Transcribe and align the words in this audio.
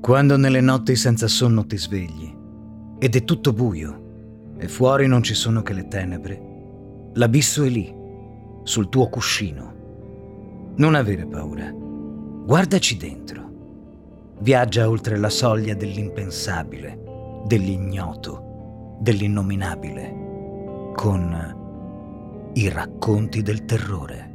Quando 0.00 0.36
nelle 0.36 0.60
notti 0.60 0.94
senza 0.94 1.26
sonno 1.26 1.66
ti 1.66 1.76
svegli 1.76 2.34
ed 2.98 3.16
è 3.16 3.24
tutto 3.24 3.52
buio 3.52 4.54
e 4.58 4.68
fuori 4.68 5.06
non 5.06 5.22
ci 5.22 5.34
sono 5.34 5.62
che 5.62 5.72
le 5.72 5.88
tenebre, 5.88 6.40
l'abisso 7.14 7.64
è 7.64 7.68
lì, 7.68 7.92
sul 8.62 8.88
tuo 8.88 9.08
cuscino. 9.08 9.74
Non 10.76 10.94
avere 10.94 11.26
paura. 11.26 11.72
Guardaci 11.72 12.96
dentro. 12.96 13.44
Viaggia 14.40 14.88
oltre 14.88 15.16
la 15.16 15.30
soglia 15.30 15.74
dell'impensabile, 15.74 17.42
dell'ignoto, 17.46 18.98
dell'innominabile, 19.00 20.14
con 20.94 22.50
i 22.52 22.68
racconti 22.68 23.42
del 23.42 23.64
terrore. 23.64 24.34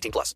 18 0.00 0.10
plus. 0.12 0.34